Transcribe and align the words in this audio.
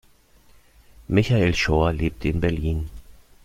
Michael 1.09 1.53
Schorr 1.53 1.93
lebt 1.93 2.25
in 2.25 2.39
Berlin. 2.41 2.89